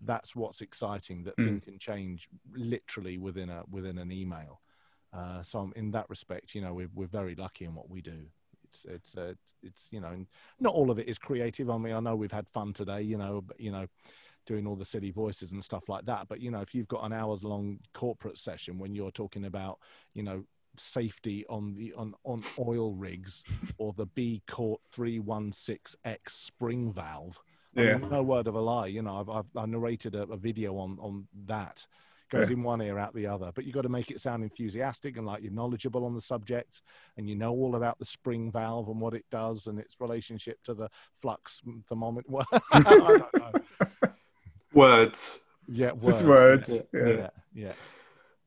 [0.04, 1.24] that's what's exciting.
[1.24, 1.44] That mm.
[1.44, 4.60] thing can change literally within a within an email.
[5.12, 8.20] Uh, so in that respect, you know, we're we're very lucky in what we do.
[8.64, 10.24] It's it's uh, it's you know,
[10.60, 11.70] not all of it is creative.
[11.70, 13.86] I mean, I know we've had fun today, you know, but you know,
[14.46, 16.28] doing all the silly voices and stuff like that.
[16.28, 19.78] But you know, if you've got an hours long corporate session when you're talking about,
[20.14, 20.44] you know,
[20.78, 23.44] safety on the on on oil rigs
[23.78, 27.38] or the B Court 316X spring valve.
[27.74, 27.94] Yeah.
[27.94, 28.86] I mean, no word of a lie.
[28.86, 31.86] You know, I've, I've I narrated a, a video on on that
[32.32, 32.54] goes yeah.
[32.54, 35.26] in one ear out the other but you've got to make it sound enthusiastic and
[35.26, 36.80] like you're knowledgeable on the subject
[37.18, 40.56] and you know all about the spring valve and what it does and its relationship
[40.64, 40.88] to the
[41.20, 42.26] flux thermometer
[44.72, 46.82] words yeah words, words.
[46.92, 47.06] Yeah.
[47.06, 47.30] yeah.
[47.54, 47.72] yeah.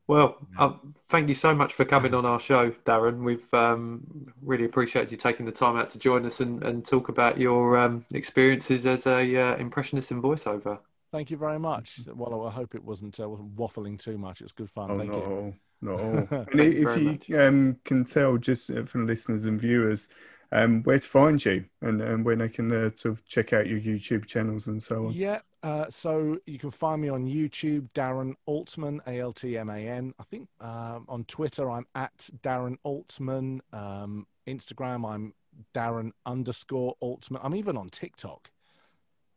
[0.07, 0.73] Well, uh,
[1.09, 3.23] thank you so much for coming on our show, Darren.
[3.23, 4.03] We've um,
[4.43, 7.77] really appreciated you taking the time out to join us and, and talk about your
[7.77, 10.77] um, experiences as a uh, impressionist in voiceover.
[11.11, 12.01] Thank you very much.
[12.13, 14.41] Well, I hope it wasn't uh, wasn't waffling too much.
[14.41, 14.91] It was good fun.
[14.91, 15.23] Oh, Thank not you.
[15.23, 16.27] All, not all.
[16.51, 20.09] and if you um, can tell, just uh, for listeners and viewers,
[20.51, 23.67] um, where to find you and, and when they can uh, sort of check out
[23.67, 25.13] your YouTube channels and so on.
[25.13, 29.69] Yeah, uh, so you can find me on YouTube, Darren Altman, A L T M
[29.69, 30.13] A N.
[30.19, 33.62] I think um, on Twitter, I'm at Darren Altman.
[33.73, 35.34] Um, Instagram, I'm
[35.73, 37.41] Darren underscore Altman.
[37.43, 38.49] I'm even on TikTok.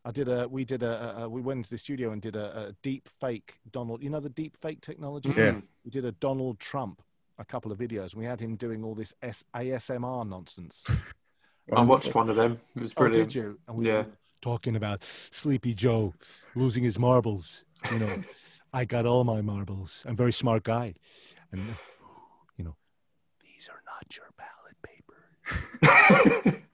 [0.05, 2.67] I did a, we did a, a, we went into the studio and did a,
[2.67, 5.33] a, deep fake Donald, you know, the deep fake technology?
[5.35, 5.59] Yeah.
[5.83, 7.01] We did a Donald Trump,
[7.39, 8.13] a couple of videos.
[8.13, 10.85] We had him doing all this S- ASMR nonsense.
[11.75, 12.59] I watched one of them.
[12.75, 13.21] It was brilliant.
[13.21, 13.59] Oh, did you?
[13.67, 14.03] And we yeah.
[14.41, 16.13] talking about Sleepy Joe
[16.55, 17.63] losing his marbles.
[17.91, 18.23] You know,
[18.73, 20.03] I got all my marbles.
[20.05, 20.95] I'm a very smart guy.
[21.51, 21.61] And,
[22.57, 22.75] you know,
[23.41, 26.63] these are not your ballot paper.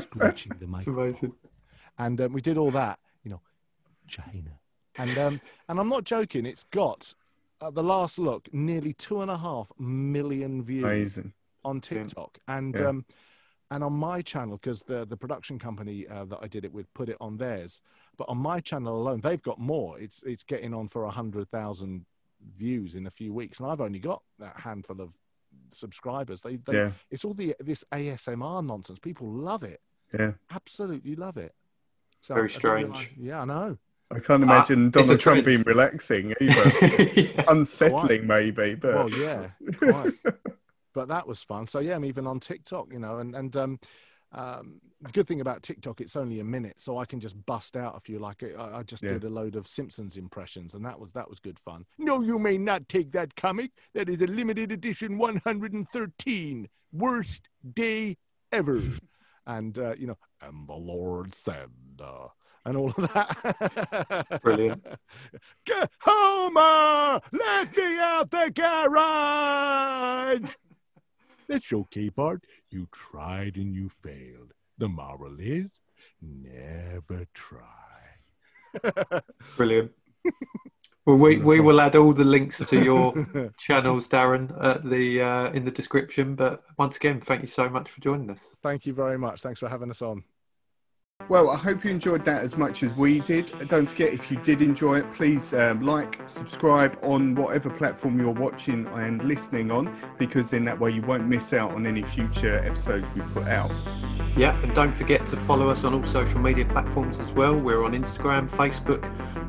[0.00, 1.32] scratching the microphone.
[1.98, 3.40] And um, we did all that, you know,
[4.08, 4.58] China.
[4.98, 6.46] And um, and I'm not joking.
[6.46, 7.14] It's got
[7.62, 11.32] at the last look nearly two and a half million views Amazing.
[11.64, 12.88] on TikTok, and yeah.
[12.88, 13.04] um,
[13.70, 16.92] and on my channel because the the production company uh, that I did it with
[16.94, 17.80] put it on theirs.
[18.18, 19.98] But on my channel alone, they've got more.
[19.98, 22.04] It's it's getting on for a hundred thousand
[22.56, 25.12] views in a few weeks, and I've only got that handful of
[25.72, 26.40] subscribers.
[26.40, 26.92] They, they yeah.
[27.10, 28.98] it's all the this ASMR nonsense.
[28.98, 29.80] People love it.
[30.12, 31.54] Yeah, absolutely love it.
[32.20, 33.10] So Very strange.
[33.18, 33.78] yeah, I know.
[34.14, 36.86] I can't imagine uh, Donald Trump being relaxing either.
[37.14, 37.44] yeah.
[37.48, 38.54] Unsettling, quite.
[38.56, 39.48] maybe, but well, yeah,
[40.94, 41.66] but that was fun.
[41.66, 43.78] So yeah, I'm even on TikTok, you know, and and um,
[44.32, 47.76] um, the good thing about TikTok, it's only a minute, so I can just bust
[47.76, 48.18] out a few.
[48.18, 49.12] Like I, I just yeah.
[49.12, 51.84] did a load of Simpsons impressions, and that was that was good fun.
[51.98, 53.72] No, you may not take that comic.
[53.94, 58.16] That is a limited edition 113, worst day
[58.52, 58.80] ever.
[59.46, 61.70] and uh, you know, and the Lord said,
[62.02, 62.28] uh,
[62.64, 64.40] and all of that.
[64.42, 64.84] Brilliant.
[66.00, 70.50] Homer, let me out the garage.
[71.48, 72.44] That's okay, Bart.
[72.70, 74.52] You tried and you failed.
[74.78, 75.70] The moral is
[76.20, 79.20] never try.
[79.56, 79.92] Brilliant.
[81.04, 83.12] Well, we, we will add all the links to your
[83.58, 86.36] channels, Darren, at the uh, in the description.
[86.36, 88.46] But once again, thank you so much for joining us.
[88.62, 89.40] Thank you very much.
[89.40, 90.22] Thanks for having us on.
[91.28, 93.52] Well, I hope you enjoyed that as much as we did.
[93.68, 98.32] Don't forget, if you did enjoy it, please um, like, subscribe on whatever platform you're
[98.32, 102.58] watching and listening on, because in that way you won't miss out on any future
[102.58, 103.70] episodes we put out.
[104.36, 107.58] Yeah, and don't forget to follow us on all social media platforms as well.
[107.58, 109.02] We're on Instagram, Facebook,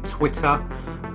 [0.08, 0.66] Twitter.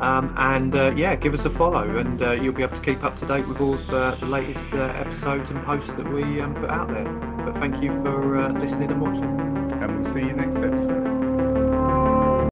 [0.00, 3.02] Um, and uh, yeah, give us a follow, and uh, you'll be able to keep
[3.02, 6.40] up to date with all of uh, the latest uh, episodes and posts that we
[6.40, 7.04] um, put out there.
[7.44, 9.24] But thank you for uh, listening and watching.
[9.72, 11.27] And we'll see you next episode.